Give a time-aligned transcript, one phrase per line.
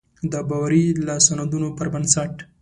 [0.31, 2.33] د باوري لاسوندونو پر بنسټ.